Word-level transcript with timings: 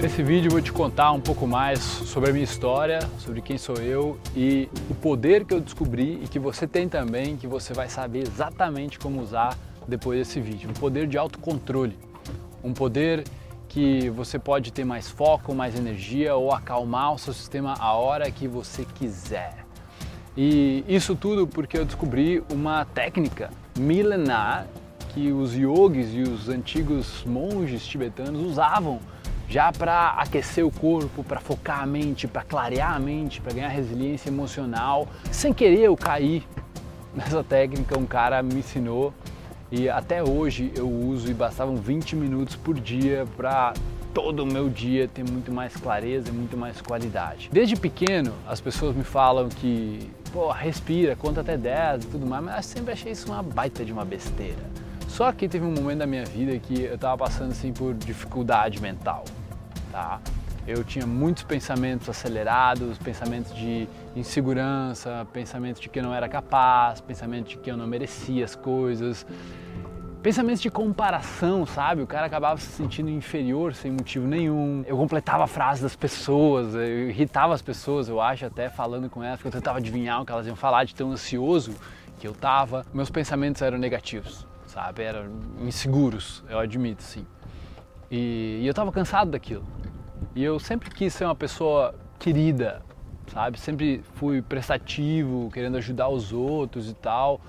Nesse 0.00 0.22
vídeo 0.22 0.46
eu 0.46 0.52
vou 0.52 0.62
te 0.62 0.72
contar 0.72 1.10
um 1.12 1.20
pouco 1.20 1.46
mais 1.46 1.80
sobre 1.80 2.30
a 2.30 2.32
minha 2.32 2.44
história, 2.44 3.00
sobre 3.18 3.42
quem 3.42 3.58
sou 3.58 3.76
eu 3.76 4.16
e 4.36 4.68
o 4.88 4.94
poder 4.94 5.44
que 5.44 5.52
eu 5.52 5.60
descobri 5.60 6.20
e 6.22 6.28
que 6.28 6.38
você 6.38 6.66
tem 6.66 6.88
também, 6.88 7.36
que 7.36 7.46
você 7.46 7.74
vai 7.74 7.88
saber 7.88 8.20
exatamente 8.20 8.98
como 8.98 9.20
usar 9.20 9.58
depois 9.86 10.18
desse 10.18 10.40
vídeo. 10.40 10.70
Um 10.70 10.72
poder 10.72 11.06
de 11.06 11.18
autocontrole, 11.18 11.98
um 12.62 12.72
poder 12.72 13.24
que 13.68 14.08
você 14.10 14.38
pode 14.38 14.72
ter 14.72 14.84
mais 14.84 15.10
foco, 15.10 15.54
mais 15.54 15.76
energia 15.76 16.34
ou 16.34 16.52
acalmar 16.52 17.12
o 17.12 17.18
seu 17.18 17.34
sistema 17.34 17.74
a 17.78 17.92
hora 17.92 18.30
que 18.30 18.48
você 18.48 18.86
quiser. 18.94 19.66
E 20.36 20.84
isso 20.88 21.14
tudo 21.14 21.46
porque 21.46 21.76
eu 21.76 21.84
descobri 21.84 22.42
uma 22.50 22.84
técnica 22.84 23.50
milenar 23.78 24.66
que 25.16 25.32
os 25.32 25.56
yogis 25.56 26.14
e 26.14 26.20
os 26.20 26.50
antigos 26.50 27.24
monges 27.24 27.86
tibetanos 27.86 28.42
usavam 28.42 29.00
já 29.48 29.72
para 29.72 30.10
aquecer 30.10 30.62
o 30.62 30.70
corpo, 30.70 31.24
para 31.24 31.40
focar 31.40 31.82
a 31.82 31.86
mente, 31.86 32.28
para 32.28 32.42
clarear 32.42 32.94
a 32.94 32.98
mente, 32.98 33.40
para 33.40 33.54
ganhar 33.54 33.68
resiliência 33.68 34.28
emocional. 34.28 35.08
Sem 35.32 35.54
querer 35.54 35.84
eu 35.84 35.96
caí 35.96 36.44
nessa 37.16 37.42
técnica, 37.42 37.98
um 37.98 38.04
cara 38.04 38.42
me 38.42 38.56
ensinou 38.56 39.14
e 39.72 39.88
até 39.88 40.22
hoje 40.22 40.70
eu 40.76 40.86
uso 40.86 41.30
e 41.30 41.34
bastavam 41.34 41.76
20 41.76 42.14
minutos 42.14 42.54
por 42.54 42.78
dia 42.78 43.24
para 43.38 43.72
todo 44.12 44.40
o 44.40 44.46
meu 44.46 44.68
dia 44.68 45.08
ter 45.08 45.24
muito 45.24 45.50
mais 45.50 45.74
clareza 45.74 46.28
e 46.28 46.32
muito 46.32 46.58
mais 46.58 46.82
qualidade. 46.82 47.48
Desde 47.50 47.74
pequeno 47.74 48.34
as 48.46 48.60
pessoas 48.60 48.94
me 48.94 49.02
falam 49.02 49.48
que, 49.48 50.10
pô, 50.30 50.52
respira, 50.52 51.16
conta 51.16 51.40
até 51.40 51.56
10 51.56 52.04
e 52.04 52.06
tudo 52.08 52.26
mais, 52.26 52.44
mas 52.44 52.56
eu 52.56 52.62
sempre 52.64 52.92
achei 52.92 53.12
isso 53.12 53.32
uma 53.32 53.42
baita 53.42 53.82
de 53.82 53.94
uma 53.94 54.04
besteira. 54.04 54.85
Só 55.08 55.32
que 55.32 55.48
teve 55.48 55.64
um 55.64 55.72
momento 55.72 55.98
da 55.98 56.06
minha 56.06 56.24
vida 56.24 56.58
que 56.58 56.82
eu 56.82 56.96
estava 56.96 57.16
passando 57.16 57.52
assim 57.52 57.72
por 57.72 57.94
dificuldade 57.94 58.80
mental, 58.80 59.24
tá? 59.90 60.20
Eu 60.66 60.82
tinha 60.82 61.06
muitos 61.06 61.44
pensamentos 61.44 62.08
acelerados, 62.08 62.98
pensamentos 62.98 63.54
de 63.54 63.88
insegurança, 64.16 65.26
pensamentos 65.32 65.80
de 65.80 65.88
que 65.88 66.00
eu 66.00 66.02
não 66.02 66.12
era 66.12 66.28
capaz, 66.28 67.00
pensamentos 67.00 67.52
de 67.52 67.58
que 67.58 67.70
eu 67.70 67.76
não 67.76 67.86
merecia 67.86 68.44
as 68.44 68.56
coisas, 68.56 69.24
pensamentos 70.24 70.60
de 70.60 70.68
comparação, 70.68 71.64
sabe? 71.64 72.02
O 72.02 72.06
cara 72.06 72.26
acabava 72.26 72.60
se 72.60 72.66
sentindo 72.66 73.08
inferior 73.08 73.74
sem 73.74 73.92
motivo 73.92 74.26
nenhum. 74.26 74.82
Eu 74.88 74.96
completava 74.96 75.44
a 75.44 75.46
frase 75.46 75.80
das 75.82 75.94
pessoas, 75.94 76.74
eu 76.74 77.10
irritava 77.10 77.54
as 77.54 77.62
pessoas, 77.62 78.08
eu 78.08 78.20
acho, 78.20 78.44
até 78.44 78.68
falando 78.68 79.08
com 79.08 79.22
elas, 79.22 79.38
porque 79.38 79.48
eu 79.48 79.52
tentava 79.52 79.78
adivinhar 79.78 80.20
o 80.20 80.26
que 80.26 80.32
elas 80.32 80.48
iam 80.48 80.56
falar 80.56 80.82
de 80.82 80.96
tão 80.96 81.12
ansioso 81.12 81.76
que 82.18 82.26
eu 82.26 82.34
tava. 82.34 82.84
Meus 82.92 83.08
pensamentos 83.08 83.62
eram 83.62 83.78
negativos 83.78 84.44
sabe? 84.76 85.02
Eram 85.02 85.30
inseguros, 85.60 86.44
eu 86.50 86.58
admito, 86.58 87.02
sim. 87.02 87.26
E, 88.10 88.60
e 88.60 88.66
eu 88.66 88.70
estava 88.70 88.92
cansado 88.92 89.30
daquilo. 89.30 89.64
E 90.34 90.44
eu 90.44 90.58
sempre 90.58 90.90
quis 90.90 91.14
ser 91.14 91.24
uma 91.24 91.34
pessoa 91.34 91.94
querida, 92.18 92.82
sabe? 93.32 93.58
Sempre 93.58 94.02
fui 94.16 94.42
prestativo, 94.42 95.50
querendo 95.50 95.78
ajudar 95.78 96.10
os 96.10 96.30
outros 96.30 96.90
e 96.90 96.94
tal, 96.94 97.40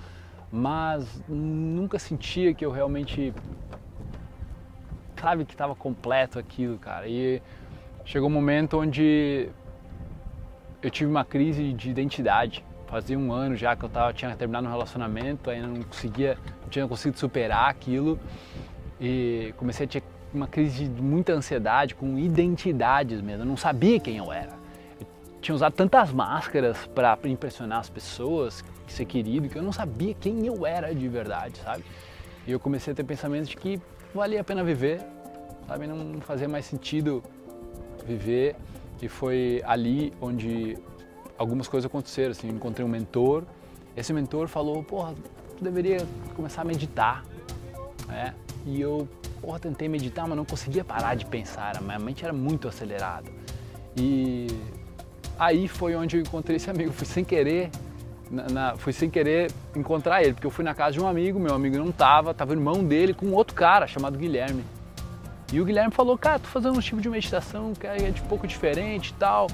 mas 0.50 1.22
nunca 1.28 1.98
sentia 1.98 2.54
que 2.54 2.64
eu 2.64 2.70
realmente, 2.70 3.34
sabe, 5.20 5.44
que 5.44 5.52
estava 5.52 5.74
completo 5.74 6.38
aquilo, 6.38 6.78
cara. 6.78 7.06
E 7.06 7.42
chegou 8.06 8.30
um 8.30 8.32
momento 8.32 8.78
onde 8.78 9.50
eu 10.80 10.88
tive 10.90 11.10
uma 11.10 11.26
crise 11.26 11.74
de 11.74 11.90
identidade 11.90 12.64
fazia 12.88 13.18
um 13.18 13.32
ano 13.32 13.54
já 13.54 13.76
que 13.76 13.84
eu 13.84 13.88
tava, 13.88 14.12
tinha 14.12 14.34
terminado 14.34 14.66
um 14.66 14.70
relacionamento, 14.70 15.50
ainda 15.50 15.66
não 15.68 15.82
conseguia, 15.82 16.38
não 16.62 16.68
tinha 16.68 16.88
conseguido 16.88 17.18
superar 17.18 17.70
aquilo 17.70 18.18
e 19.00 19.54
comecei 19.56 19.86
a 19.86 19.88
ter 19.88 20.02
uma 20.32 20.46
crise 20.46 20.86
de 20.88 21.02
muita 21.02 21.32
ansiedade 21.32 21.94
com 21.94 22.18
identidades 22.18 23.20
mesmo, 23.20 23.42
eu 23.42 23.46
não 23.46 23.56
sabia 23.56 24.00
quem 24.00 24.16
eu 24.16 24.32
era. 24.32 24.52
Eu 25.00 25.06
tinha 25.40 25.54
usado 25.54 25.72
tantas 25.72 26.12
máscaras 26.12 26.86
para 26.94 27.18
impressionar 27.24 27.78
as 27.78 27.88
pessoas, 27.88 28.64
ser 28.86 29.04
querido, 29.04 29.48
que 29.48 29.56
eu 29.56 29.62
não 29.62 29.72
sabia 29.72 30.14
quem 30.14 30.46
eu 30.46 30.66
era 30.66 30.94
de 30.94 31.08
verdade, 31.08 31.58
sabe? 31.58 31.84
E 32.46 32.52
eu 32.52 32.58
comecei 32.58 32.92
a 32.92 32.96
ter 32.96 33.04
pensamentos 33.04 33.48
de 33.48 33.56
que 33.56 33.80
valia 34.14 34.40
a 34.40 34.44
pena 34.44 34.64
viver, 34.64 35.00
sabe? 35.66 35.86
Não 35.86 36.20
fazia 36.20 36.48
mais 36.48 36.64
sentido 36.64 37.22
viver. 38.06 38.56
E 39.00 39.08
foi 39.08 39.62
ali 39.64 40.12
onde 40.20 40.76
algumas 41.38 41.68
coisas 41.68 41.86
aconteceram, 41.86 42.32
assim, 42.32 42.48
encontrei 42.48 42.84
um 42.84 42.88
mentor, 42.88 43.44
esse 43.96 44.12
mentor 44.12 44.48
falou, 44.48 44.82
porra, 44.82 45.14
tu 45.56 45.64
deveria 45.64 46.06
começar 46.34 46.62
a 46.62 46.64
meditar, 46.64 47.24
né? 48.08 48.34
E 48.66 48.80
eu, 48.80 49.08
porra, 49.40 49.58
tentei 49.58 49.88
meditar, 49.88 50.26
mas 50.26 50.36
não 50.36 50.44
conseguia 50.44 50.84
parar 50.84 51.14
de 51.14 51.24
pensar, 51.24 51.80
minha 51.80 51.98
mente 51.98 52.24
era 52.24 52.32
muito 52.32 52.68
acelerada. 52.68 53.30
E 53.96 54.48
aí 55.38 55.68
foi 55.68 55.94
onde 55.94 56.16
eu 56.16 56.20
encontrei 56.20 56.56
esse 56.56 56.68
amigo, 56.68 56.92
fui 56.92 57.06
sem 57.06 57.24
querer, 57.24 57.70
na, 58.30 58.48
na, 58.48 58.76
fui 58.76 58.92
sem 58.92 59.08
querer 59.08 59.50
encontrar 59.74 60.22
ele, 60.22 60.34
porque 60.34 60.46
eu 60.46 60.50
fui 60.50 60.64
na 60.64 60.74
casa 60.74 60.92
de 60.92 61.00
um 61.00 61.06
amigo, 61.06 61.38
meu 61.38 61.54
amigo 61.54 61.76
não 61.78 61.90
tava, 61.90 62.34
tava 62.34 62.50
o 62.52 62.54
irmão 62.54 62.84
dele 62.84 63.14
com 63.14 63.32
outro 63.32 63.54
cara 63.54 63.86
chamado 63.86 64.18
Guilherme. 64.18 64.64
E 65.52 65.60
o 65.60 65.64
Guilherme 65.64 65.92
falou, 65.92 66.18
cara, 66.18 66.38
tô 66.38 66.48
fazendo 66.48 66.76
um 66.76 66.80
tipo 66.80 67.00
de 67.00 67.08
meditação 67.08 67.72
que 67.72 67.86
é 67.86 68.10
de 68.10 68.20
pouco 68.22 68.46
diferente 68.46 69.08
e 69.10 69.14
tal. 69.14 69.46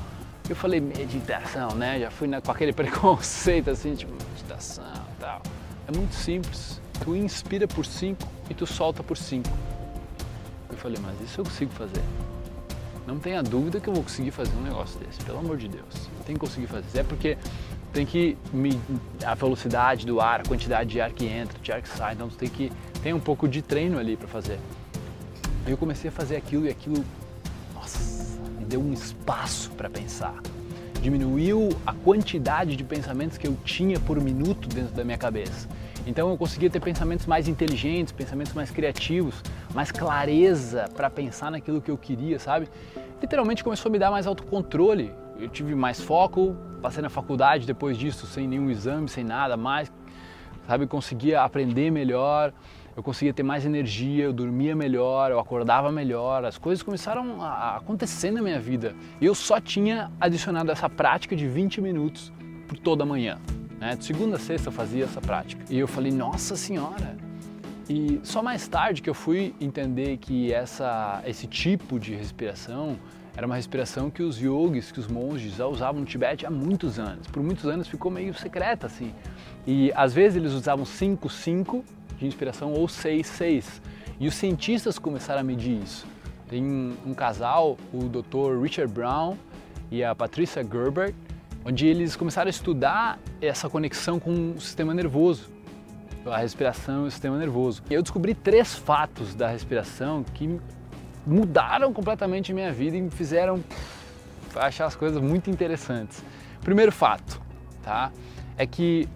Eu 0.48 0.54
falei 0.54 0.80
meditação, 0.80 1.70
né? 1.70 1.98
Já 1.98 2.10
fui 2.10 2.28
na, 2.28 2.40
com 2.40 2.50
aquele 2.52 2.72
preconceito 2.74 3.70
assim, 3.70 3.94
tipo 3.94 4.12
meditação 4.12 4.84
tal. 5.18 5.42
É 5.88 5.96
muito 5.96 6.14
simples. 6.14 6.80
Tu 7.02 7.16
inspira 7.16 7.66
por 7.66 7.84
5 7.84 8.26
e 8.50 8.54
tu 8.54 8.66
solta 8.66 9.02
por 9.02 9.16
5. 9.16 9.48
Eu 10.70 10.76
falei, 10.76 10.98
mas 11.02 11.20
isso 11.20 11.40
eu 11.40 11.44
consigo 11.44 11.72
fazer. 11.72 12.02
Não 13.06 13.18
tenha 13.18 13.42
dúvida 13.42 13.80
que 13.80 13.88
eu 13.88 13.94
vou 13.94 14.02
conseguir 14.02 14.30
fazer 14.30 14.54
um 14.56 14.62
negócio 14.62 14.98
desse, 15.00 15.22
pelo 15.24 15.38
amor 15.38 15.56
de 15.56 15.68
Deus. 15.68 16.08
Tem 16.26 16.34
que 16.34 16.40
conseguir 16.40 16.66
fazer. 16.66 16.98
É 16.98 17.02
porque 17.02 17.36
tem 17.92 18.04
que 18.04 18.36
a 19.24 19.34
velocidade 19.34 20.04
do 20.04 20.20
ar, 20.20 20.40
a 20.40 20.42
quantidade 20.44 20.90
de 20.90 21.00
ar 21.00 21.12
que 21.12 21.26
entra, 21.26 21.58
de 21.58 21.72
ar 21.72 21.80
que 21.80 21.88
sai, 21.88 22.14
então 22.14 22.28
tu 22.28 22.36
tem 22.36 22.48
que 22.48 22.72
tem 23.02 23.12
um 23.12 23.20
pouco 23.20 23.46
de 23.46 23.62
treino 23.62 23.98
ali 23.98 24.16
para 24.16 24.26
fazer. 24.26 24.58
Aí 25.64 25.72
eu 25.72 25.76
comecei 25.76 26.08
a 26.08 26.12
fazer 26.12 26.36
aquilo 26.36 26.66
e 26.66 26.70
aquilo, 26.70 27.04
nossa, 27.74 28.23
me 28.64 28.70
deu 28.70 28.80
um 28.80 28.92
espaço 28.92 29.70
para 29.72 29.90
pensar. 29.90 30.34
Diminuiu 31.02 31.68
a 31.86 31.92
quantidade 31.92 32.74
de 32.76 32.82
pensamentos 32.82 33.36
que 33.36 33.46
eu 33.46 33.54
tinha 33.62 34.00
por 34.00 34.18
minuto 34.18 34.66
dentro 34.68 34.94
da 34.94 35.04
minha 35.04 35.18
cabeça. 35.18 35.68
Então 36.06 36.30
eu 36.30 36.36
conseguia 36.36 36.70
ter 36.70 36.80
pensamentos 36.80 37.26
mais 37.26 37.46
inteligentes, 37.46 38.12
pensamentos 38.12 38.54
mais 38.54 38.70
criativos, 38.70 39.42
mais 39.74 39.92
clareza 39.92 40.88
para 40.96 41.10
pensar 41.10 41.50
naquilo 41.50 41.80
que 41.80 41.90
eu 41.90 41.98
queria, 41.98 42.38
sabe? 42.38 42.68
Literalmente 43.20 43.62
começou 43.62 43.90
a 43.90 43.92
me 43.92 43.98
dar 43.98 44.10
mais 44.10 44.26
autocontrole. 44.26 45.12
Eu 45.38 45.48
tive 45.48 45.74
mais 45.74 46.00
foco, 46.00 46.56
passei 46.80 47.02
na 47.02 47.10
faculdade 47.10 47.66
depois 47.66 47.98
disso 47.98 48.26
sem 48.26 48.48
nenhum 48.48 48.70
exame, 48.70 49.08
sem 49.08 49.24
nada 49.24 49.58
mais, 49.58 49.92
sabe? 50.66 50.86
Conseguia 50.86 51.42
aprender 51.42 51.90
melhor 51.90 52.52
eu 52.96 53.02
conseguia 53.02 53.32
ter 53.32 53.42
mais 53.42 53.66
energia, 53.66 54.24
eu 54.24 54.32
dormia 54.32 54.74
melhor, 54.76 55.30
eu 55.30 55.38
acordava 55.38 55.90
melhor, 55.90 56.44
as 56.44 56.56
coisas 56.56 56.82
começaram 56.82 57.42
a 57.42 57.76
acontecer 57.76 58.30
na 58.30 58.40
minha 58.40 58.60
vida. 58.60 58.94
E 59.20 59.26
eu 59.26 59.34
só 59.34 59.60
tinha 59.60 60.10
adicionado 60.20 60.70
essa 60.70 60.88
prática 60.88 61.34
de 61.34 61.48
20 61.48 61.80
minutos 61.80 62.32
por 62.68 62.78
toda 62.78 63.04
manhã. 63.04 63.38
Né? 63.80 63.96
De 63.96 64.04
segunda 64.04 64.36
a 64.36 64.38
sexta 64.38 64.68
eu 64.68 64.72
fazia 64.72 65.04
essa 65.04 65.20
prática. 65.20 65.64
E 65.68 65.78
eu 65.78 65.88
falei, 65.88 66.12
nossa 66.12 66.56
senhora! 66.56 67.16
E 67.88 68.18
só 68.22 68.42
mais 68.42 68.66
tarde 68.66 69.02
que 69.02 69.10
eu 69.10 69.14
fui 69.14 69.54
entender 69.60 70.16
que 70.16 70.52
essa, 70.52 71.22
esse 71.26 71.46
tipo 71.46 71.98
de 71.98 72.14
respiração 72.14 72.96
era 73.36 73.46
uma 73.46 73.56
respiração 73.56 74.08
que 74.08 74.22
os 74.22 74.38
yogis, 74.38 74.92
que 74.92 75.00
os 75.00 75.08
monges 75.08 75.56
já 75.56 75.66
usavam 75.66 76.00
no 76.00 76.06
Tibete 76.06 76.46
há 76.46 76.50
muitos 76.50 76.98
anos. 76.98 77.26
Por 77.26 77.42
muitos 77.42 77.66
anos 77.66 77.88
ficou 77.88 78.10
meio 78.10 78.32
secreta 78.32 78.86
assim. 78.86 79.12
E 79.66 79.92
às 79.94 80.14
vezes 80.14 80.36
eles 80.36 80.52
usavam 80.52 80.84
5-5 80.84 81.82
de 82.24 82.28
inspiração 82.28 82.72
ou 82.72 82.86
6-6. 82.86 83.80
E 84.18 84.26
os 84.26 84.34
cientistas 84.34 84.98
começaram 84.98 85.40
a 85.40 85.44
medir 85.44 85.82
isso. 85.82 86.06
Tem 86.48 86.62
um 87.06 87.14
casal, 87.14 87.76
o 87.92 88.04
Dr. 88.04 88.60
Richard 88.62 88.92
Brown 88.92 89.36
e 89.90 90.02
a 90.02 90.14
Patricia 90.14 90.62
Gerber, 90.62 91.14
onde 91.64 91.86
eles 91.86 92.16
começaram 92.16 92.48
a 92.48 92.50
estudar 92.50 93.18
essa 93.40 93.68
conexão 93.68 94.18
com 94.18 94.52
o 94.52 94.60
sistema 94.60 94.92
nervoso, 94.92 95.50
a 96.26 96.38
respiração 96.38 97.04
e 97.04 97.08
o 97.08 97.10
sistema 97.10 97.38
nervoso. 97.38 97.82
E 97.90 97.94
eu 97.94 98.02
descobri 98.02 98.34
três 98.34 98.74
fatos 98.74 99.34
da 99.34 99.48
respiração 99.48 100.22
que 100.22 100.58
mudaram 101.26 101.92
completamente 101.92 102.52
minha 102.52 102.72
vida 102.72 102.96
e 102.96 103.02
me 103.02 103.10
fizeram 103.10 103.62
achar 104.54 104.86
as 104.86 104.94
coisas 104.94 105.20
muito 105.20 105.50
interessantes. 105.50 106.22
Primeiro 106.60 106.92
fato, 106.92 107.40
tá? 107.82 108.12
É 108.56 108.66
que 108.66 109.08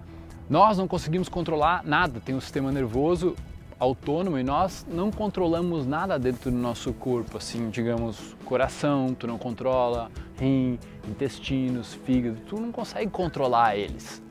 nós 0.49 0.79
não 0.79 0.89
conseguimos 0.89 1.29
controlar 1.29 1.83
nada, 1.85 2.21
tem 2.21 2.35
um 2.35 2.41
sistema 2.41 2.73
nervoso 2.73 3.37
autônomo 3.79 4.39
e 4.39 4.43
nós 4.43 4.85
não 4.91 5.11
controlamos 5.11 5.87
nada 5.87 6.19
dentro 6.19 6.51
do 6.51 6.57
nosso 6.57 6.93
corpo, 6.93 7.37
assim, 7.37 7.71
digamos, 7.71 8.37
coração, 8.45 9.15
tu 9.15 9.27
não 9.27 9.39
controla, 9.39 10.11
rim, 10.39 10.79
intestinos, 11.09 11.95
fígado, 11.95 12.41
tu 12.47 12.59
não 12.59 12.73
consegue 12.73 13.11
controlar 13.11 13.77
eles. 13.77 14.23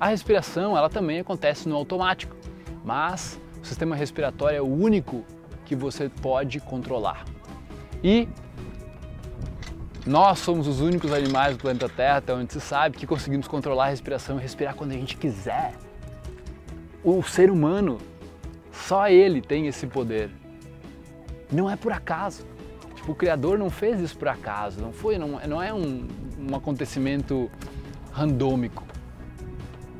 A 0.00 0.08
respiração, 0.08 0.76
ela 0.76 0.90
também 0.90 1.20
acontece 1.20 1.68
no 1.68 1.76
automático, 1.76 2.36
mas 2.84 3.40
o 3.62 3.64
sistema 3.64 3.94
respiratório 3.94 4.56
é 4.56 4.62
o 4.62 4.66
único 4.66 5.24
que 5.64 5.76
você 5.76 6.08
pode 6.08 6.58
controlar. 6.60 7.24
E 8.02 8.28
nós 10.06 10.38
somos 10.38 10.68
os 10.68 10.80
únicos 10.80 11.12
animais 11.12 11.56
do 11.56 11.60
planeta 11.60 11.88
Terra, 11.88 12.18
até 12.18 12.32
onde 12.32 12.52
se 12.52 12.60
sabe, 12.60 12.96
que 12.96 13.06
conseguimos 13.06 13.48
controlar 13.48 13.86
a 13.86 13.88
respiração 13.88 14.38
e 14.38 14.42
respirar 14.42 14.76
quando 14.76 14.92
a 14.92 14.94
gente 14.94 15.16
quiser. 15.16 15.74
O 17.02 17.22
ser 17.24 17.50
humano, 17.50 17.98
só 18.70 19.08
ele 19.08 19.42
tem 19.42 19.66
esse 19.66 19.84
poder. 19.86 20.30
Não 21.50 21.68
é 21.68 21.74
por 21.74 21.92
acaso. 21.92 22.46
Tipo, 22.94 23.12
o 23.12 23.14
Criador 23.16 23.58
não 23.58 23.68
fez 23.68 24.00
isso 24.00 24.16
por 24.16 24.28
acaso, 24.28 24.80
não 24.80 24.92
foi, 24.92 25.18
não, 25.18 25.40
não 25.46 25.60
é 25.60 25.74
um, 25.74 26.06
um 26.38 26.54
acontecimento 26.54 27.50
randômico. 28.12 28.84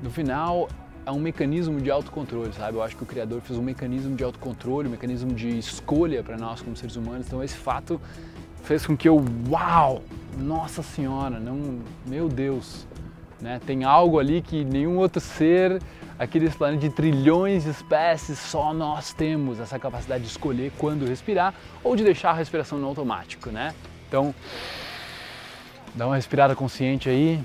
No 0.01 0.11
final, 0.11 0.69
é 1.05 1.11
um 1.11 1.19
mecanismo 1.19 1.81
de 1.81 1.91
autocontrole, 1.91 2.53
sabe? 2.53 2.77
Eu 2.77 2.83
acho 2.83 2.97
que 2.97 3.03
o 3.03 3.07
Criador 3.07 3.41
fez 3.41 3.59
um 3.59 3.63
mecanismo 3.63 4.15
de 4.15 4.23
autocontrole, 4.23 4.87
um 4.87 4.91
mecanismo 4.93 5.33
de 5.33 5.59
escolha 5.59 6.23
para 6.23 6.37
nós 6.37 6.61
como 6.61 6.77
seres 6.77 6.95
humanos. 6.95 7.27
Então, 7.27 7.43
esse 7.43 7.57
fato 7.57 8.01
fez 8.67 8.85
com 8.85 8.97
que 8.97 9.09
eu, 9.09 9.25
uau, 9.49 10.03
nossa 10.37 10.83
senhora, 10.83 11.39
não, 11.39 11.79
meu 12.05 12.29
Deus, 12.29 12.85
né? 13.41 13.61
Tem 13.65 13.85
algo 13.85 14.19
ali 14.19 14.43
que 14.43 14.65
nenhum 14.65 14.99
outro 14.99 15.21
ser 15.21 15.81
aqui 16.19 16.41
nesse 16.41 16.57
planeta 16.57 16.81
de 16.81 16.91
trilhões 16.91 17.63
de 17.63 17.71
espécies, 17.71 18.41
só 18.41 18.75
nós 18.75 19.13
temos 19.13 19.61
essa 19.61 19.79
capacidade 19.79 20.25
de 20.25 20.31
escolher 20.31 20.73
quando 20.79 21.07
respirar 21.07 21.55
ou 21.85 21.95
de 21.95 22.03
deixar 22.03 22.31
a 22.31 22.33
respiração 22.33 22.77
no 22.77 22.89
automático, 22.89 23.51
né? 23.51 23.73
Então, 24.09 24.35
dá 25.95 26.07
uma 26.09 26.17
respirada 26.17 26.57
consciente 26.57 27.09
aí. 27.09 27.41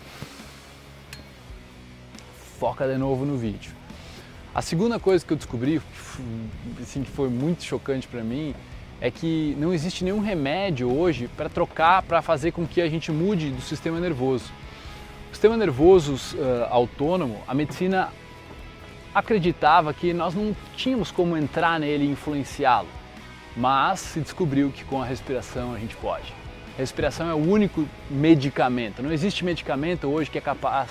Foca 2.57 2.88
de 2.88 2.97
novo 2.97 3.25
no 3.25 3.38
vídeo. 3.38 3.73
A 4.56 4.62
segunda 4.63 5.00
coisa 5.00 5.23
que 5.23 5.31
eu 5.31 5.38
descobri, 5.38 5.79
assim, 6.81 7.03
que 7.03 7.12
foi 7.12 7.29
muito 7.29 7.63
chocante 7.63 8.07
para 8.07 8.23
mim, 8.23 8.56
é 9.01 9.09
que 9.09 9.57
não 9.57 9.74
existe 9.74 10.03
nenhum 10.03 10.19
remédio 10.19 10.95
hoje 10.95 11.27
para 11.36 11.50
trocar, 11.50 12.03
para 12.03 12.21
fazer 12.21 12.51
com 12.51 12.68
que 12.68 12.80
a 12.80 12.88
gente 12.88 13.12
mude 13.12 13.50
do 13.50 13.62
sistema 13.62 14.00
nervoso. 14.00 14.45
O 15.31 15.33
sistema 15.33 15.57
nervoso 15.57 16.13
uh, 16.38 16.68
autônomo, 16.69 17.42
a 17.48 17.53
medicina 17.56 18.09
acreditava 19.13 19.92
que 19.92 20.13
nós 20.13 20.36
não 20.36 20.56
tínhamos 20.77 21.09
como 21.09 21.36
entrar 21.36 21.80
nele 21.80 22.06
e 22.06 22.12
influenciá-lo, 22.12 22.88
mas 23.57 24.00
se 24.00 24.19
descobriu 24.19 24.69
que 24.69 24.83
com 24.86 25.01
a 25.01 25.06
respiração 25.06 25.74
a 25.74 25.80
gente 25.80 25.97
pode. 25.97 26.31
A 26.75 26.77
respiração 26.77 27.27
é 27.27 27.33
o 27.33 27.38
único 27.38 27.88
medicamento. 28.09 29.01
Não 29.01 29.12
existe 29.12 29.44
medicamento 29.44 30.07
hoje 30.07 30.30
que 30.30 30.38
é 30.38 30.42
capaz 30.42 30.89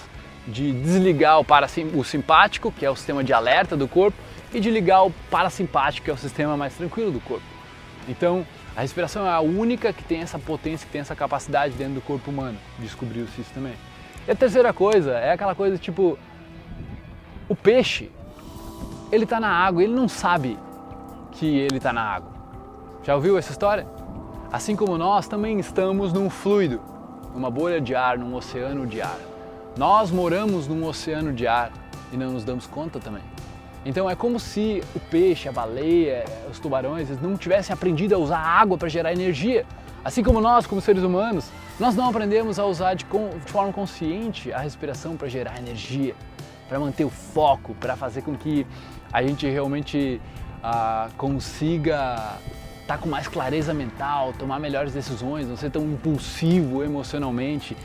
de 0.48 0.72
desligar 0.72 1.40
o, 1.40 1.46
o 1.94 2.04
simpático, 2.04 2.72
que 2.72 2.84
é 2.84 2.90
o 2.90 2.96
sistema 2.96 3.22
de 3.22 3.32
alerta 3.32 3.76
do 3.76 3.86
corpo, 3.86 4.18
e 4.52 4.58
de 4.58 4.68
ligar 4.68 5.04
o 5.04 5.12
parasimpático, 5.30 6.06
que 6.06 6.10
é 6.10 6.14
o 6.14 6.18
sistema 6.18 6.56
mais 6.56 6.74
tranquilo 6.74 7.12
do 7.12 7.20
corpo. 7.20 7.49
Então, 8.10 8.44
a 8.76 8.80
respiração 8.80 9.24
é 9.24 9.30
a 9.30 9.40
única 9.40 9.92
que 9.92 10.02
tem 10.02 10.20
essa 10.20 10.36
potência, 10.36 10.84
que 10.84 10.92
tem 10.92 11.00
essa 11.00 11.14
capacidade 11.14 11.74
dentro 11.74 11.94
do 11.94 12.00
corpo 12.00 12.30
humano. 12.30 12.58
Descobriu-se 12.80 13.40
isso 13.40 13.50
também. 13.54 13.74
E 14.26 14.30
a 14.32 14.34
terceira 14.34 14.72
coisa 14.72 15.12
é 15.12 15.32
aquela 15.32 15.54
coisa 15.54 15.78
tipo 15.78 16.18
o 17.48 17.54
peixe, 17.54 18.10
ele 19.12 19.24
está 19.24 19.38
na 19.40 19.48
água, 19.48 19.82
ele 19.82 19.92
não 19.92 20.08
sabe 20.08 20.58
que 21.32 21.46
ele 21.46 21.76
está 21.76 21.92
na 21.92 22.02
água. 22.02 22.30
Já 23.04 23.14
ouviu 23.14 23.38
essa 23.38 23.52
história? 23.52 23.86
Assim 24.52 24.74
como 24.74 24.98
nós 24.98 25.28
também 25.28 25.58
estamos 25.60 26.12
num 26.12 26.28
fluido, 26.28 26.80
numa 27.32 27.50
bolha 27.50 27.80
de 27.80 27.94
ar, 27.94 28.18
num 28.18 28.34
oceano 28.34 28.86
de 28.86 29.00
ar. 29.00 29.18
Nós 29.76 30.10
moramos 30.10 30.66
num 30.66 30.84
oceano 30.84 31.32
de 31.32 31.46
ar 31.46 31.72
e 32.12 32.16
não 32.16 32.32
nos 32.32 32.44
damos 32.44 32.66
conta 32.66 32.98
também. 32.98 33.22
Então 33.84 34.08
é 34.10 34.14
como 34.14 34.38
se 34.38 34.82
o 34.94 35.00
peixe, 35.00 35.48
a 35.48 35.52
baleia, 35.52 36.24
os 36.50 36.58
tubarões, 36.58 37.08
eles 37.08 37.22
não 37.22 37.36
tivessem 37.36 37.72
aprendido 37.72 38.14
a 38.14 38.18
usar 38.18 38.38
água 38.38 38.76
para 38.76 38.88
gerar 38.88 39.12
energia. 39.12 39.64
Assim 40.04 40.22
como 40.22 40.40
nós, 40.40 40.66
como 40.66 40.80
seres 40.80 41.02
humanos, 41.02 41.50
nós 41.78 41.94
não 41.94 42.08
aprendemos 42.08 42.58
a 42.58 42.64
usar 42.66 42.94
de, 42.94 43.04
de 43.04 43.52
forma 43.52 43.72
consciente 43.72 44.52
a 44.52 44.58
respiração 44.58 45.16
para 45.16 45.28
gerar 45.28 45.58
energia, 45.58 46.14
para 46.68 46.78
manter 46.78 47.04
o 47.04 47.10
foco, 47.10 47.74
para 47.74 47.96
fazer 47.96 48.22
com 48.22 48.36
que 48.36 48.66
a 49.12 49.22
gente 49.22 49.48
realmente 49.48 50.20
ah, 50.62 51.08
consiga 51.16 52.38
estar 52.82 52.96
tá 52.96 52.98
com 52.98 53.08
mais 53.08 53.28
clareza 53.28 53.72
mental, 53.72 54.34
tomar 54.38 54.58
melhores 54.58 54.92
decisões, 54.92 55.48
não 55.48 55.56
ser 55.56 55.70
tão 55.70 55.82
impulsivo 55.84 56.82
emocionalmente 56.82 57.76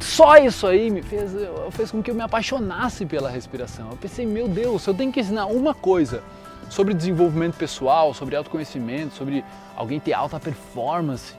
só 0.00 0.36
isso 0.36 0.66
aí 0.66 0.90
me 0.90 1.02
fez, 1.02 1.30
fez 1.72 1.90
com 1.90 2.02
que 2.02 2.10
eu 2.10 2.14
me 2.14 2.22
apaixonasse 2.22 3.04
pela 3.04 3.30
respiração. 3.30 3.90
Eu 3.90 3.96
pensei, 3.96 4.26
meu 4.26 4.48
Deus, 4.48 4.86
eu 4.86 4.94
tenho 4.94 5.12
que 5.12 5.20
ensinar 5.20 5.46
uma 5.46 5.74
coisa 5.74 6.22
sobre 6.68 6.94
desenvolvimento 6.94 7.56
pessoal, 7.56 8.14
sobre 8.14 8.36
autoconhecimento, 8.36 9.14
sobre 9.14 9.44
alguém 9.76 9.98
ter 9.98 10.12
alta 10.12 10.38
performance, 10.38 11.34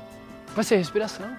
vai 0.53 0.63
ser 0.63 0.75
respiração. 0.75 1.29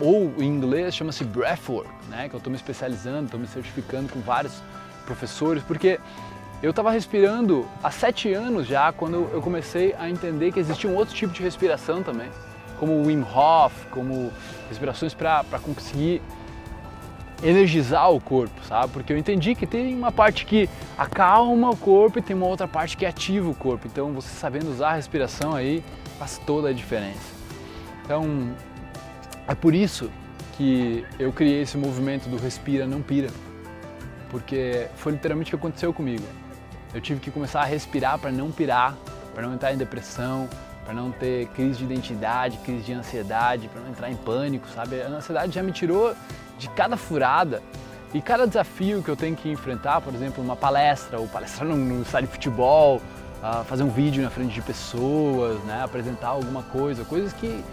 Ou 0.00 0.32
em 0.38 0.46
inglês 0.46 0.94
chama-se 0.94 1.24
breathwork, 1.24 1.90
né? 2.08 2.28
que 2.28 2.34
eu 2.34 2.38
estou 2.38 2.50
me 2.50 2.56
especializando, 2.56 3.24
estou 3.24 3.38
me 3.38 3.46
certificando 3.46 4.10
com 4.10 4.20
vários 4.20 4.62
professores, 5.04 5.62
porque 5.62 6.00
eu 6.62 6.70
estava 6.70 6.90
respirando 6.90 7.68
há 7.82 7.90
sete 7.90 8.32
anos 8.32 8.66
já, 8.66 8.92
quando 8.92 9.28
eu 9.32 9.42
comecei 9.42 9.94
a 9.98 10.08
entender 10.08 10.52
que 10.52 10.60
existia 10.60 10.88
um 10.88 10.94
outro 10.94 11.14
tipo 11.14 11.32
de 11.32 11.42
respiração 11.42 12.02
também, 12.02 12.30
como 12.78 12.92
o 12.92 13.06
Wim 13.06 13.22
Hof, 13.22 13.86
como 13.90 14.32
respirações 14.68 15.12
para 15.12 15.44
conseguir 15.62 16.22
energizar 17.42 18.10
o 18.10 18.20
corpo, 18.20 18.64
sabe? 18.64 18.92
Porque 18.92 19.12
eu 19.12 19.18
entendi 19.18 19.54
que 19.54 19.66
tem 19.66 19.94
uma 19.94 20.12
parte 20.12 20.46
que 20.46 20.68
acalma 20.96 21.70
o 21.70 21.76
corpo 21.76 22.18
e 22.18 22.22
tem 22.22 22.36
uma 22.36 22.46
outra 22.46 22.68
parte 22.68 22.96
que 22.96 23.04
ativa 23.04 23.50
o 23.50 23.54
corpo. 23.54 23.86
Então, 23.86 24.12
você 24.12 24.28
sabendo 24.28 24.70
usar 24.70 24.90
a 24.90 24.94
respiração 24.94 25.54
aí 25.54 25.82
faz 26.18 26.38
toda 26.46 26.68
a 26.68 26.72
diferença. 26.72 27.32
Então, 28.04 28.54
é 29.48 29.54
por 29.54 29.74
isso 29.74 30.10
que 30.56 31.04
eu 31.18 31.32
criei 31.32 31.62
esse 31.62 31.76
movimento 31.76 32.28
do 32.28 32.36
respira, 32.36 32.86
não 32.86 33.02
pira. 33.02 33.30
Porque 34.30 34.88
foi 34.96 35.12
literalmente 35.12 35.48
o 35.48 35.58
que 35.58 35.66
aconteceu 35.66 35.92
comigo. 35.92 36.24
Eu 36.94 37.00
tive 37.00 37.20
que 37.20 37.30
começar 37.30 37.62
a 37.62 37.64
respirar 37.64 38.18
para 38.18 38.30
não 38.30 38.50
pirar, 38.50 38.94
para 39.34 39.46
não 39.46 39.54
entrar 39.54 39.72
em 39.72 39.76
depressão, 39.76 40.48
para 40.84 40.94
não 40.94 41.10
ter 41.10 41.46
crise 41.48 41.78
de 41.78 41.84
identidade, 41.84 42.58
crise 42.58 42.82
de 42.82 42.92
ansiedade, 42.92 43.68
para 43.68 43.80
não 43.80 43.90
entrar 43.90 44.10
em 44.10 44.16
pânico, 44.16 44.68
sabe? 44.68 45.00
A 45.00 45.08
ansiedade 45.08 45.52
já 45.52 45.62
me 45.62 45.72
tirou 45.72 46.14
de 46.58 46.68
cada 46.70 46.96
furada 46.96 47.62
e 48.14 48.20
cada 48.20 48.46
desafio 48.46 49.02
que 49.02 49.08
eu 49.08 49.16
tenho 49.16 49.34
que 49.34 49.50
enfrentar, 49.50 50.00
por 50.00 50.14
exemplo, 50.14 50.44
uma 50.44 50.56
palestra, 50.56 51.18
ou 51.18 51.26
palestrar 51.26 51.68
num, 51.68 52.02
estádio 52.02 52.28
de 52.28 52.34
futebol, 52.34 53.00
uh, 53.42 53.64
fazer 53.64 53.82
um 53.82 53.88
vídeo 53.88 54.22
na 54.22 54.30
frente 54.30 54.52
de 54.52 54.60
pessoas, 54.60 55.58
né? 55.64 55.82
apresentar 55.82 56.28
alguma 56.28 56.62
coisa, 56.62 57.04
coisas 57.04 57.32
que, 57.32 57.64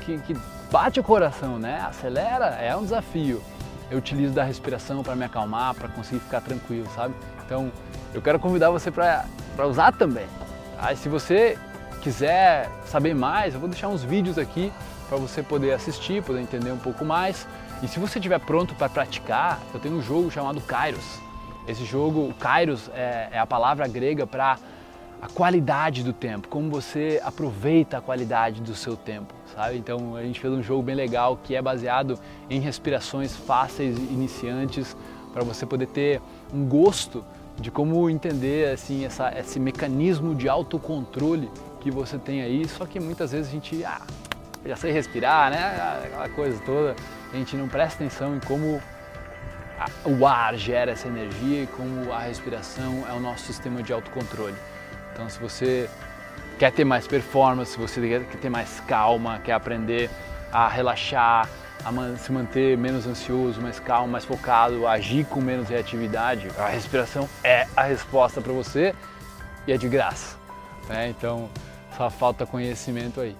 que, 0.00 0.18
que 0.18 0.36
bate 0.70 0.98
o 0.98 1.02
coração, 1.02 1.58
né? 1.58 1.84
acelera, 1.86 2.46
é 2.46 2.74
um 2.74 2.82
desafio. 2.82 3.42
Eu 3.90 3.98
utilizo 3.98 4.32
da 4.32 4.42
respiração 4.42 5.02
para 5.02 5.14
me 5.14 5.26
acalmar, 5.26 5.74
para 5.74 5.88
conseguir 5.88 6.20
ficar 6.20 6.40
tranquilo, 6.40 6.88
sabe? 6.94 7.14
Então, 7.44 7.70
eu 8.14 8.22
quero 8.22 8.38
convidar 8.38 8.70
você 8.70 8.90
para 8.90 9.26
usar 9.66 9.92
também. 9.92 10.26
Tá? 10.80 10.90
E 10.94 10.96
se 10.96 11.10
você 11.10 11.58
quiser 12.00 12.70
saber 12.86 13.14
mais, 13.14 13.52
eu 13.52 13.60
vou 13.60 13.68
deixar 13.68 13.88
uns 13.88 14.02
vídeos 14.02 14.38
aqui 14.38 14.72
para 15.08 15.18
você 15.18 15.42
poder 15.42 15.72
assistir, 15.72 16.22
poder 16.22 16.40
entender 16.40 16.72
um 16.72 16.78
pouco 16.78 17.04
mais. 17.04 17.46
E 17.82 17.88
se 17.88 17.98
você 17.98 18.20
estiver 18.20 18.38
pronto 18.38 18.76
para 18.76 18.88
praticar, 18.88 19.60
eu 19.74 19.80
tenho 19.80 19.96
um 19.96 20.02
jogo 20.02 20.30
chamado 20.30 20.60
Kairos. 20.60 21.18
Esse 21.66 21.84
jogo, 21.84 22.32
Kairos, 22.34 22.88
é, 22.94 23.28
é 23.32 23.38
a 23.38 23.46
palavra 23.46 23.88
grega 23.88 24.24
para 24.24 24.56
a 25.20 25.28
qualidade 25.28 26.04
do 26.04 26.12
tempo, 26.12 26.46
como 26.48 26.70
você 26.70 27.20
aproveita 27.24 27.98
a 27.98 28.00
qualidade 28.00 28.60
do 28.60 28.74
seu 28.74 28.96
tempo, 28.96 29.34
sabe? 29.54 29.78
Então 29.78 30.16
a 30.16 30.22
gente 30.22 30.38
fez 30.40 30.52
um 30.52 30.62
jogo 30.62 30.82
bem 30.82 30.94
legal 30.94 31.38
que 31.42 31.54
é 31.54 31.62
baseado 31.62 32.18
em 32.48 32.60
respirações 32.60 33.36
fáceis 33.36 33.96
iniciantes 33.98 34.96
para 35.32 35.44
você 35.44 35.64
poder 35.64 35.86
ter 35.86 36.20
um 36.52 36.64
gosto 36.64 37.24
de 37.60 37.70
como 37.70 38.08
entender 38.10 38.72
assim 38.72 39.04
essa, 39.04 39.32
esse 39.38 39.60
mecanismo 39.60 40.34
de 40.34 40.48
autocontrole 40.48 41.48
que 41.80 41.90
você 41.90 42.18
tem 42.18 42.42
aí, 42.42 42.68
só 42.68 42.86
que 42.86 42.98
muitas 42.98 43.30
vezes 43.30 43.48
a 43.48 43.52
gente 43.52 43.84
ah, 43.84 44.02
já 44.64 44.76
sei 44.76 44.92
respirar, 44.92 45.50
né? 45.50 46.00
Aquela 46.04 46.28
coisa 46.30 46.60
toda, 46.64 46.96
a 47.32 47.36
gente 47.36 47.56
não 47.56 47.68
presta 47.68 48.02
atenção 48.02 48.36
em 48.36 48.40
como 48.40 48.80
o 50.04 50.26
ar 50.26 50.54
gera 50.56 50.92
essa 50.92 51.08
energia 51.08 51.62
e 51.62 51.66
como 51.66 52.12
a 52.12 52.20
respiração 52.20 53.04
é 53.08 53.12
o 53.12 53.20
nosso 53.20 53.44
sistema 53.44 53.82
de 53.82 53.92
autocontrole. 53.92 54.54
Então, 55.12 55.28
se 55.28 55.38
você 55.38 55.88
quer 56.58 56.70
ter 56.72 56.84
mais 56.84 57.06
performance, 57.06 57.72
se 57.72 57.78
você 57.78 58.00
quer 58.00 58.38
ter 58.38 58.50
mais 58.50 58.80
calma, 58.80 59.40
quer 59.40 59.52
aprender 59.52 60.10
a 60.52 60.68
relaxar, 60.68 61.48
a 61.84 62.16
se 62.16 62.30
manter 62.30 62.76
menos 62.78 63.06
ansioso, 63.06 63.60
mais 63.60 63.80
calmo, 63.80 64.12
mais 64.12 64.24
focado, 64.24 64.86
a 64.86 64.92
agir 64.92 65.24
com 65.24 65.40
menos 65.40 65.68
reatividade, 65.68 66.48
a 66.58 66.68
respiração 66.68 67.28
é 67.42 67.66
a 67.76 67.82
resposta 67.82 68.40
para 68.40 68.52
você 68.52 68.94
e 69.66 69.72
é 69.72 69.76
de 69.76 69.88
graça. 69.88 70.36
Né? 70.88 71.08
Então, 71.08 71.50
só 71.96 72.08
falta 72.08 72.46
conhecimento 72.46 73.20
aí. 73.20 73.36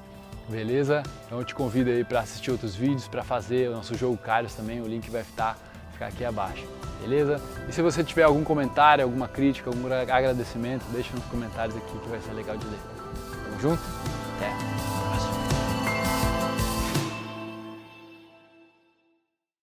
Beleza? 0.48 1.02
Então 1.26 1.38
eu 1.38 1.44
te 1.44 1.54
convido 1.54 1.90
aí 1.90 2.04
para 2.04 2.20
assistir 2.20 2.50
outros 2.50 2.74
vídeos, 2.74 3.08
para 3.08 3.22
fazer 3.22 3.68
o 3.68 3.72
nosso 3.72 3.94
jogo 3.96 4.16
Caros 4.18 4.54
também, 4.54 4.80
o 4.80 4.86
link 4.86 5.10
vai 5.10 5.22
estar 5.22 5.56
ficar 6.02 6.06
aqui 6.06 6.24
abaixo, 6.24 6.66
beleza? 7.00 7.40
E 7.68 7.72
se 7.72 7.80
você 7.80 8.02
tiver 8.02 8.24
algum 8.24 8.42
comentário, 8.42 9.04
alguma 9.04 9.28
crítica, 9.28 9.70
algum 9.70 9.86
agradecimento, 9.86 10.84
deixa 10.92 11.14
nos 11.14 11.24
comentários 11.26 11.76
aqui 11.76 11.98
que 11.98 12.08
vai 12.08 12.20
ser 12.20 12.32
legal 12.32 12.56
de 12.56 12.66
ler. 12.66 12.80
Tamo 13.44 13.60
junto? 13.60 13.82
Até! 14.36 14.91